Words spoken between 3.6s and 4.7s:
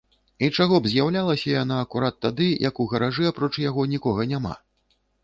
яго, нікога няма?